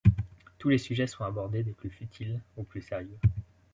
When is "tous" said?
0.57-0.69